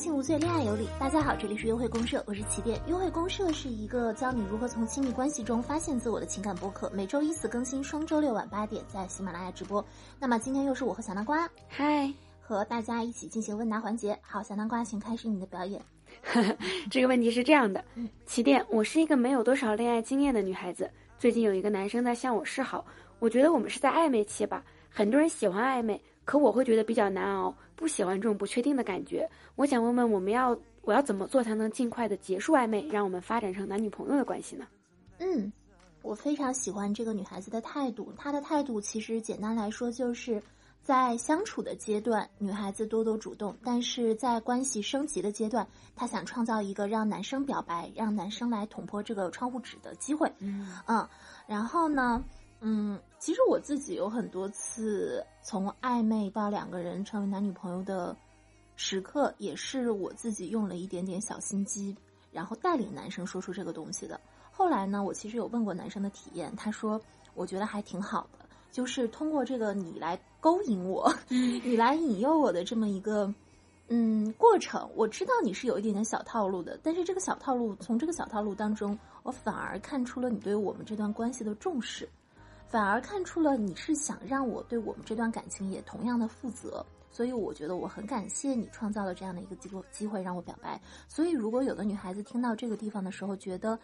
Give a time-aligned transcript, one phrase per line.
[0.00, 0.88] 情无罪，恋爱有理。
[0.98, 2.80] 大家好，这里是约会公社，我是起点。
[2.86, 9.84] 约会公社是一个教你如何从亲密关系中发现自我的情感播客，每周一次更新，双周六晚八点在喜马拉雅直播。
[10.18, 12.10] 那么今天又是我和小南瓜，嗨，
[12.40, 14.18] 和大家一起进行问答环节。
[14.22, 15.78] 好，小南瓜，请开始你的表演。
[16.90, 17.84] 这个问题是这样的，
[18.24, 22.82] 起点，我是一个没有多少恋爱经验的女孩子，最近有一个男生在向我示好，
[23.18, 26.00] 我觉得我们是在暧昧期吧，很多人喜欢暧昧。
[26.30, 29.28] 可我会觉得比较难熬，不喜欢这种不确定的感觉。
[29.56, 34.64] 我想问问，我们要我要怎么做才能尽快的结束暧昧，让我们发展成男女朋友的关系呢？
[35.18, 35.52] 嗯，
[36.02, 38.12] 我非常喜欢这个女孩子的态度。
[38.16, 40.40] 她的态度其实简单来说，就是
[40.84, 50.32] 在相处的阶段，女孩子多多主动；但是在关系升级的阶段，她想创造一个让男生表白、让男生来捅破这个窗户纸的机会。
[50.38, 51.08] 嗯嗯，
[51.48, 52.22] 然后呢？
[52.62, 58.16] 嗯，其实我自己有很多次从暧昧到两个人成为男女朋友的
[58.76, 61.94] 时刻，也是我自己用了一点点小心机，
[62.32, 64.18] 然后带领男生说出这个东西的。
[64.50, 66.98] 后来呢，我其实有问过男生的体验，他说
[67.34, 73.30] 我觉得还挺好的，就是通过这个你来勾引我， 你来引诱我的这么一个
[73.88, 82.08] 嗯过程，我知道你是有一点点小套路的，但是这个小套路从这个小套路当中，我反而看出了你对我们这段关系的重视。
[82.70, 90.80] 反而看出了你是想让我对我们这段感情也同样的负责，所以我觉得我很感谢你创造了这样的一个机会机会让我表白。
[91.08, 93.76] 所以如果有的女孩子听到这个地方的时候，觉得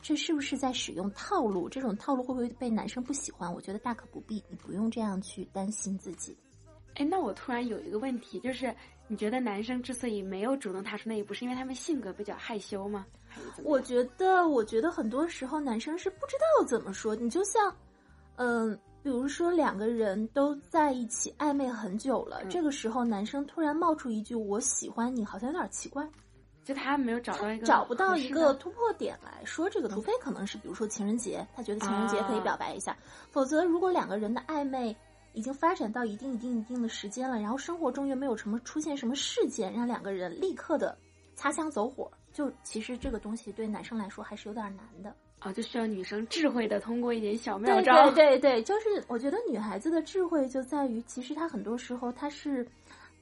[0.00, 1.68] 这是不是在使用套路？
[1.68, 3.54] 这种套路会不会被男生不喜欢？
[3.54, 6.36] 我觉得大可不必，你不用这样去担心自己。
[6.96, 8.74] 哎，那我突然有一个问题，就是
[9.06, 13.06] 你觉得男生之所以没有主动踏出那一步，是因为他们性格比较害羞吗？
[13.62, 17.14] 我觉得，我觉得很多时候男生是不知道怎么说。
[17.14, 17.72] 你就像。
[18.36, 26.08] 嗯，比如说两个人都在一起暧昧很久了，这个时候男生突然冒出一句“我喜欢你”，好像有点奇怪，
[26.64, 32.96] 就他没有找到一个找不到一个突破点来说这个，除非可能是比如说情人节，他觉得情人节可以表白一下，
[33.30, 34.96] 否则如果两个人的暧昧
[35.32, 40.96] 已经发展到一定一定一定的时间了，然后生活中又没有什么出现什么事件让两个人立刻的
[41.34, 45.14] 擦枪走火，就其实这个东西对男生来说还是有点难的。
[45.38, 48.08] 啊，就需要女生智慧的通过一点小妙招。
[48.12, 52.64] 对对对，就是我觉得女孩子的智慧就在于，其实她很多时候她是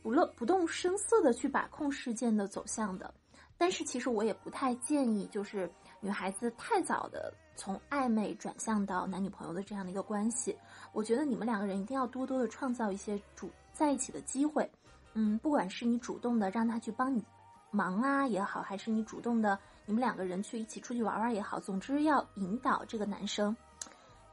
[0.03, 3.13] 不乐不动声色的去把控事件的走向的。
[3.57, 10.55] 但是其实我也不太建议，就是女孩子太早的从暧昧转向到男女朋友的这样的一个关系。
[10.93, 14.71] 我觉得你们两个人一定要多多的创造一些主在一起的机会。
[15.15, 17.25] 嗯，不管是你主动的让他去帮你
[17.71, 19.59] 忙啊也好，还是你主动的。
[19.87, 23.57] 你们两个人去一起出去玩玩也好，总之要引导这个男生。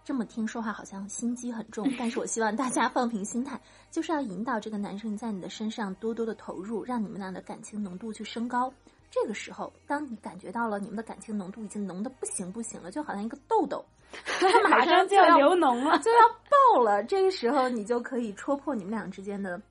[0.04, 3.60] 这么听说话好像心机很重，但是我希望大家放平心态，
[3.92, 8.72] 就是要引导这个男生在你的身上多多的投入，让你们俩的感情浓度去升高。
[9.10, 13.84] 这个时候，当你感觉到了你们的感情浓度已经浓的不行不行了，就好像一个痘痘，
[14.40, 16.18] 它马 上就要流脓了，就要
[16.74, 17.04] 爆了。
[17.04, 19.62] 这个时候，你就可以戳破你们俩之间的。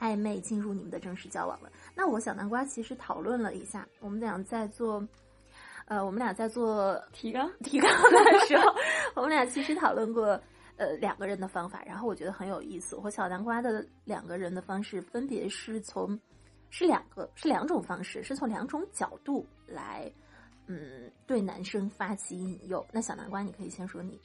[0.00, 1.70] 暧昧进入你们的正式交往了。
[1.94, 5.06] 那我小南瓜其实讨论了一下，我们俩在做，
[5.84, 8.74] 呃，我们俩在做提纲提纲的时候，
[9.14, 10.40] 我们俩其实讨论过，
[10.76, 11.82] 呃，两个人的方法。
[11.84, 12.96] 然后我觉得很有意思。
[12.96, 16.18] 我和小南瓜的两个人的方式，分别是从，
[16.70, 20.10] 是两个，是两种方式，是从两种角度来，
[20.66, 22.84] 嗯，对男生发起引诱。
[22.90, 24.18] 那小南瓜，你可以先说你。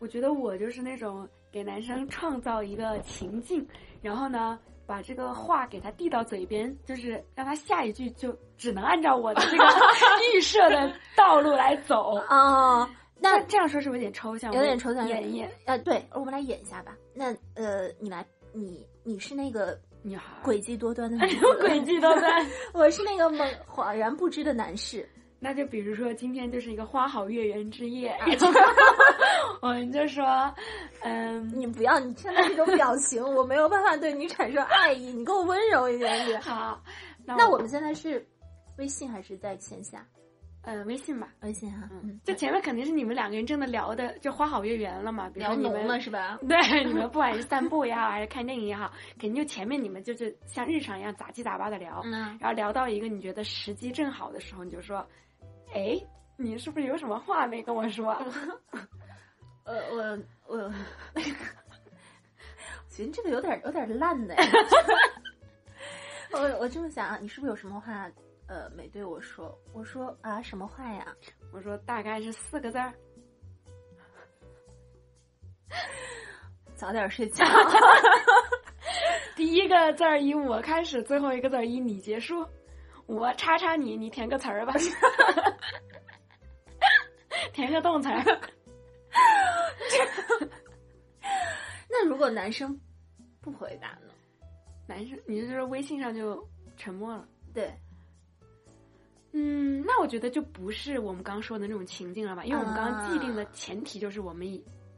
[0.00, 3.66] 我觉得我就是那种给男生创造一个情境，
[4.02, 4.58] 然后呢。
[4.88, 9.64] 把这个话给他递到嘴边，就是让他下一句就只能按照我的这个
[10.34, 12.88] 预设的道路来走啊。
[13.20, 14.50] 那这样说是不是有点抽象？
[14.54, 15.52] 有点抽象，演一演。
[15.66, 16.96] 呃，对，我们来演一下吧。
[17.12, 22.46] 那呃，你来，你你是那个女孩，诡计多端的 女子，诡计多端。
[22.72, 25.06] 我是那个懵恍然不知的男士。
[25.40, 28.16] 那就比如说今天就是一个花好月圆之夜，
[29.62, 30.52] 我们就说，
[31.02, 36.40] 嗯，你不要，你现在这种表情，我没有办法对你产生爱意，你给我温柔一点点。
[36.42, 36.82] 好，
[37.24, 38.26] 那我们现在是
[38.78, 40.04] 微信还是在线下？
[40.62, 41.88] 呃，微信吧，微信哈。
[41.92, 46.38] 嗯，就前面肯定是你们两个人正的聊的就花好月圆了嘛，聊浓了是吧？
[46.48, 55.06] 对，你们不管是散步也好，还是看电影也好，肯定就前面你们就是像日常一样杂七杂八的聊，嗯，然后聊到一个你觉得时机正好的时候，你就说。
[55.74, 56.00] 哎，
[56.36, 58.12] 你是不是有什么话没跟我说？
[59.64, 60.72] 呃，我我，
[62.88, 64.34] 觉得这个有点有点烂的。
[66.32, 68.10] 我我这么想啊，你是不是有什么话
[68.48, 69.56] 呃没对我说？
[69.72, 71.06] 我说啊，什么话呀？
[71.52, 72.92] 我说大概是四个字儿。
[76.74, 77.44] 早点睡觉。
[79.36, 82.46] 第一个字儿以我开始，最后一个字儿以你结束。
[83.08, 84.74] 我叉叉你，你填个词儿吧，
[87.54, 88.22] 填个动词儿。
[91.90, 92.78] 那如果男生
[93.40, 94.12] 不回答呢？
[94.86, 96.46] 男生，你就是说微信上就
[96.76, 97.26] 沉默了？
[97.54, 97.72] 对，
[99.32, 102.44] 嗯，那我觉得就不是我们刚说的那种情境了吧？
[102.44, 104.46] 因为我们刚刚既定的前提就是我们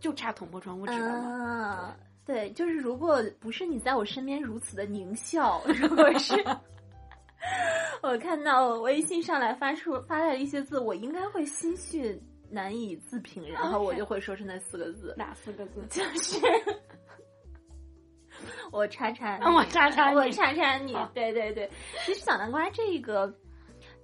[0.01, 1.97] 就差捅破窗户纸了
[2.27, 6.35] 对，就是如果不是你在我身边如此的狞笑，如果是
[8.03, 12.21] 我看到微信上来发出发来了一些字，我应该会心绪
[12.51, 15.15] 难以自平，然后我就会说出那四个字。
[15.17, 15.85] 哪四个字？
[15.91, 16.37] 就是
[18.73, 20.97] 我叉叉，我叉叉，我叉叉你。
[21.13, 21.71] 对对对，
[22.05, 23.33] 其实小南瓜这个。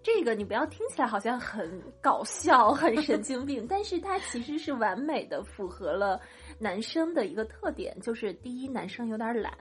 [0.03, 6.21] 这个你不要听起来好像很搞笑、很神经病，但是它其实是完美的符合了
[6.61, 9.53] 男生的一个特点，就是第一，男生有点懒，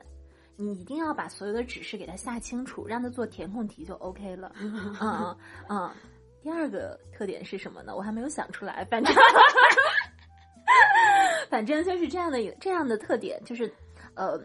[0.55, 4.51] 你一定要把所有的指示给他下清楚，让他做填空题就 OK 了。
[4.59, 4.95] 嗯
[5.69, 5.91] 嗯。
[6.41, 7.95] 第二个特点是什么呢？
[7.95, 9.13] 我还没有想出来，反正
[11.49, 13.73] 反正就是这样的这样的特点，就是
[14.13, 14.39] 呃，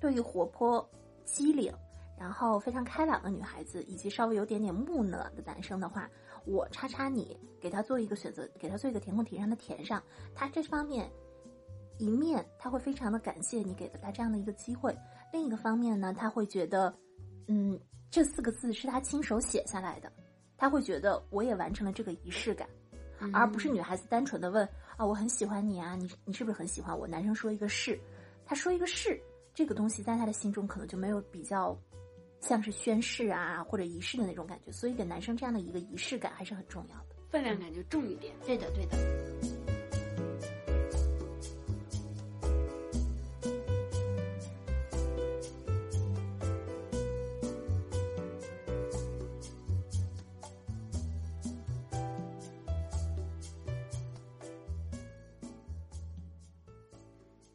[0.00, 0.88] 对于活泼、
[1.24, 1.72] 机灵。
[2.16, 6.08] 然后非常开朗的女孩子，以及稍微有点点木讷的男生的话，
[6.46, 10.00] 我叉叉你，给他做一个选择，给他做一个填空题，让他填上。
[10.32, 11.10] 他这方面
[11.98, 14.96] 一面他会非常的感谢你给了他这样的一个机会，
[15.32, 16.94] 另一个方面呢，他会觉得，
[17.48, 17.78] 嗯，
[18.10, 20.12] 这四个字是他亲手写下来的，
[20.56, 22.68] 他会觉得我也完成了这个仪式感，
[23.32, 27.06] 而不是女孩子单纯的问啊，我很喜欢你啊，你你是不是很喜欢我？
[27.06, 27.98] 男生说一个是，
[28.44, 29.20] 他说一个是，
[29.54, 31.76] 这个东西在他的心中可能就没有比较。
[32.40, 38.34] 像是宣誓啊或者仪式的那种感觉，所以给男生这样的一个仪式感还是很重要的，分量感就重一点。
[38.44, 39.23] 对的，对的。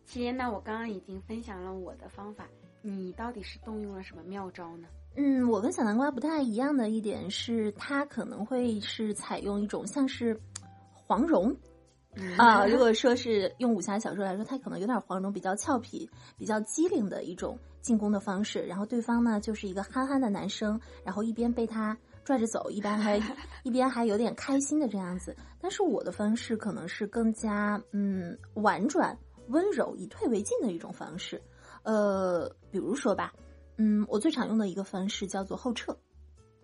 [0.09, 2.47] 其实，呢我刚刚已经分享了我的方法。
[2.81, 4.87] 你到底是动用了什么妙招呢？
[5.15, 10.35] 嗯，我跟小南瓜不太一样的一点是，他可能会是采用一种像是
[10.93, 11.55] 黄蓉
[12.37, 18.65] 啊，如果说是用武侠小说来说，他可能有点黄蓉，比较俏皮、比较机灵的一种进攻的方式。
[18.65, 23.21] 然后对方呢，就是一个憨憨的男生，然后一边被他拽着走，一边还
[23.63, 25.35] 一边还有点开心的这样子。
[25.61, 29.15] 但是我的方式可能是更加嗯婉转、
[29.49, 31.41] 温柔、以退为进的一种方式。
[31.83, 33.33] 呃，比如说吧，
[33.77, 35.97] 嗯，我最常用的一个方式叫做后撤，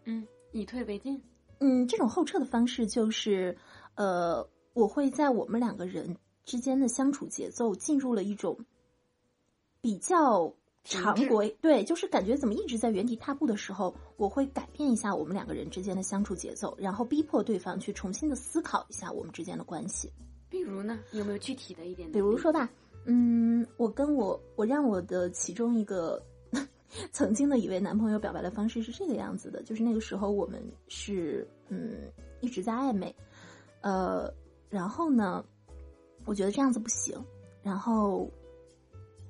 [0.03, 1.21] 嗯，以退为进，
[1.59, 3.57] 嗯，这种后撤的方式就是，
[3.95, 8.57] 呃，我会在我们两个人之间的相处节奏进入了一种
[9.81, 10.53] 比较
[10.83, 20.11] 常规，对，就是感觉怎么一直在原地踏步的时候，我会改变一下我们两个人之间的相处节奏，然后逼迫对方去重新的思考一下我们之间的关系。
[20.55, 22.09] 比如呢，有没有具体的一点？
[22.13, 22.69] 比如说吧。
[23.07, 26.19] 嗯，我跟我我让我的其中一个
[27.11, 33.13] 曾经的一位男朋友表白的方式是这个样子的，就是那个时候我们是嗯一直在暧昧，
[33.81, 34.33] 呃，
[34.69, 35.45] 然后呢，
[36.25, 37.15] 我觉得这样子不行，
[37.61, 38.27] 然后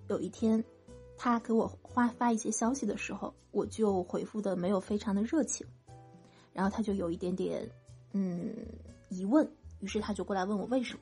[0.08, 0.63] 有一天
[1.17, 5.65] 他给我发发一些消息的时候，我就回复的没有非常的热情，
[6.53, 7.70] 然后他就有一点点
[8.13, 8.55] 嗯
[9.10, 9.46] 疑问，
[9.82, 11.00] 于是他就过来问我为什么。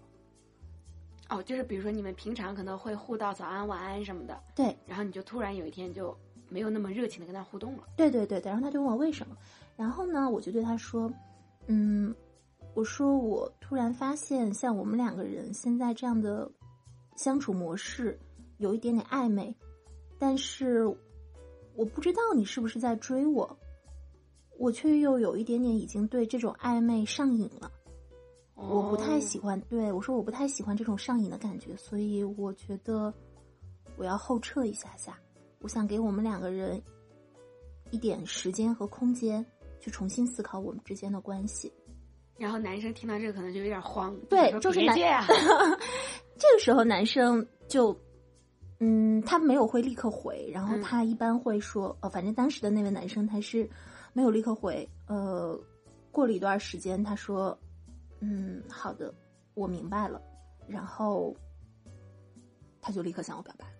[1.34, 6.16] 哦，就是比如说你们平常可能会互道早安、晚安什么的，对，然后你就突然有一天就
[6.48, 9.36] 没有那么热情的跟他互动了，对对对对，然后他就问我为什么，
[9.76, 11.12] 然后呢，我就对他说，
[11.66, 12.14] 嗯，
[12.76, 16.48] 我说我突然发现像我们两个人现在这样的
[17.16, 18.20] 相处模式
[18.58, 19.56] 有一点点暧昧，
[20.20, 20.86] 但是
[21.76, 23.58] 我不知道你是不是在追我，
[24.60, 27.72] 我却又有一点点已经对这种暧昧上瘾了。
[28.56, 33.12] 我不太喜欢，对我说我不太喜欢这种上瘾的感觉，所以我觉得
[33.98, 35.18] 我要后撤一下下，
[35.60, 36.82] 我想给我们两个人
[37.90, 39.44] 一点时间和空间，
[39.80, 41.74] 去重新思考我们之间的关系。
[42.38, 44.96] 然后男生听到这个可能就有点慌，对，就是男，
[46.38, 47.96] 这个时候男生就，
[48.80, 53.68] 嗯，他没有会立刻回，然后他一般会说，哦，反正当时的那位男生他是
[54.14, 55.60] 没有立刻回，呃，
[56.12, 57.58] 过了一段时间，他说。
[58.24, 59.14] 嗯，好的，
[59.54, 60.22] 我明白了。
[60.66, 61.36] 然后
[62.82, 63.74] 他就立刻向我表白了。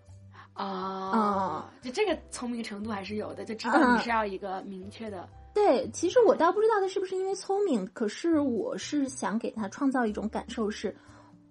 [0.56, 5.26] 哦，就这个聪明程度还是有的，就知道你是要一个明确的。
[5.54, 10.94] 对，其实我倒不知道他是不是因为聪明，可是我是想给他创造一种感受，是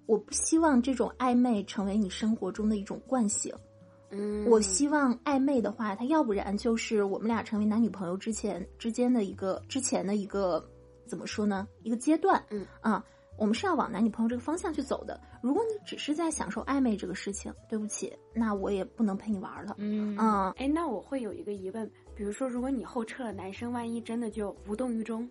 [0.05, 3.53] 我不希望这种暧昧成为你生活中的一种惯性。
[4.09, 10.63] 嗯，我希望暧昧的话，他要不然就是我们俩成为男女朋友之前之间的一个之前的一个
[11.07, 11.67] 怎么说呢？
[11.81, 13.03] 一个阶段，嗯啊，
[13.37, 15.19] 我们是要往男女朋友这个方向去走的。
[15.41, 19.75] 如果你只是在享受暧昧这个事情，对不起，那我也不能陪你玩了。
[19.77, 25.27] 嗯嗯哎，那我会有一个疑问，比如说，如果你后撤了，男生万一真的就无动于衷，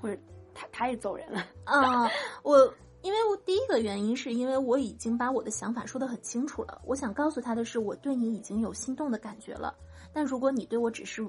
[0.00, 0.20] 或者
[0.54, 2.08] 他他也走人了，啊，
[2.42, 9.74] 我因为我第一个原因是因为我已经把我的想法说得很清楚了，我想告诉他的是，我对你已经有心动的感觉了。
[10.12, 11.28] 但如果你对我只是，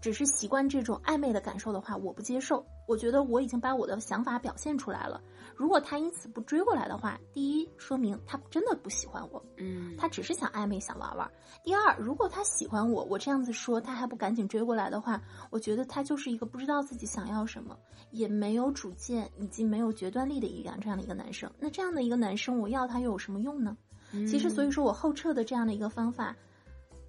[0.00, 2.64] 只是习惯这种暧昧的感受的话，我不接受。
[2.88, 5.20] 我觉得我已经把我的想法表现出来了。
[5.54, 11.30] 如果他因此不追过来的话，第一，说明他真的不喜欢我，嗯他只是想暧昧、想玩玩。
[11.62, 17.76] 第二，如果他喜欢我，我这样子说，他还不赶紧追过来的话，我觉得他就是一个不知道自己想要什么，
[18.10, 21.50] 也没有主见以及没有决断力的一样这样的一个男生。
[21.58, 23.76] 那这样的一个男生，我要他又有什么用呢？
[24.10, 26.34] 其实，所以说我后撤的这样的一个方法，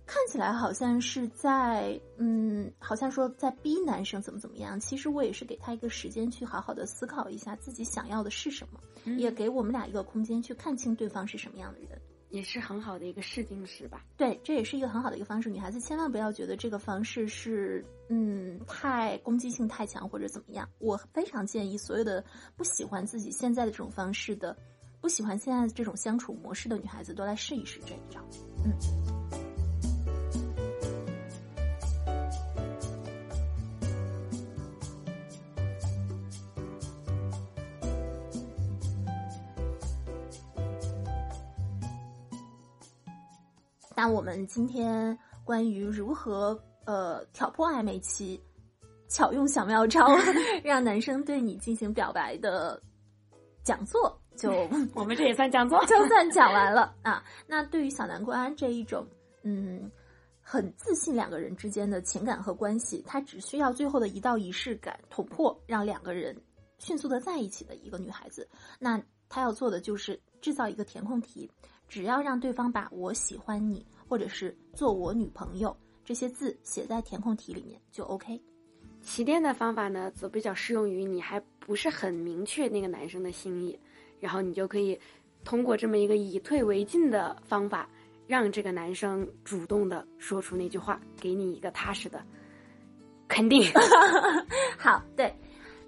[0.09, 4.79] 看起来好像是在，嗯，好像说在逼男生怎么怎么样。
[4.79, 11.89] 其实我也是给他一个时间去好好的思考一下自己想要的是什么，嗯也给我们俩一个空间去看清对方是什么样的人。
[12.31, 14.03] 也是很好的一个试金石吧。
[14.17, 15.47] 对，这也是一个很好的一个方式。
[15.47, 20.67] 女孩子千万不要觉得这个方式是嗯太攻击性太强或者怎么样。
[20.79, 22.23] 我非常建议所有的
[22.55, 24.57] 不喜欢自己现在的这种方式的，
[25.01, 28.19] 不喜欢现在这种相处模式的女孩子都来试一试这一招。
[28.65, 29.48] 嗯。
[44.01, 48.39] 那我们今天关于如何呃挑破暧昧期，
[49.09, 50.07] 巧用小妙招
[50.63, 52.81] 让男生对你进行表白的
[53.61, 54.51] 讲座，就
[54.95, 57.21] 我们这也算讲座， 就算讲完了啊。
[57.45, 59.05] 那对于小南瓜这一种
[59.43, 59.91] 嗯
[60.41, 66.33] 很自信两个人之间的情感和关系，他只需要最后的一道仪式感捅破，让两个人
[66.77, 68.47] 迅速的在一起的一个女孩子，
[68.79, 71.51] 那她要做的就是制造一个填空题。
[71.89, 78.39] 只要让对方把我喜欢你，或者是做我女朋友这些字写在填空题里面就 OK。
[79.01, 83.77] 起点的方法呢，则比较适用于你还不是很明确那个男生的心意，
[84.19, 84.99] 然后你就可以
[85.43, 87.89] 通过这么一个以退为进的方法，
[88.27, 92.21] 让这个男生主动的说出那句话，给你一个踏实的
[93.27, 93.63] 肯定。
[94.77, 95.33] 好，对。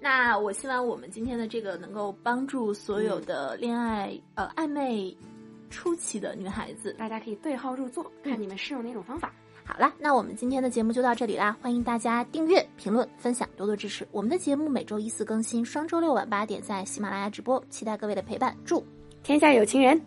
[0.00, 5.16] 那我希望我们今天的这个能够帮助所有的恋爱、呃暧昧
[5.72, 6.92] 初期的女孩子。
[6.98, 9.32] 大家可以对号入座，看你们适用哪种方法。
[9.64, 11.56] 好了，那我们今天的节目就到这里啦！
[11.62, 14.06] 欢迎大家订阅、评论、分享，多多支持。
[14.10, 18.56] 我们的节目每周一四更新，双周六晚八点在喜马拉雅直播，期待各位的陪伴。
[18.64, 18.84] 祝
[19.22, 20.00] 天下有情人，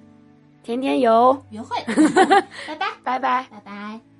[0.61, 1.77] 天天有 约会，
[2.67, 3.47] 拜拜，拜拜。
[3.49, 4.14] 拜拜。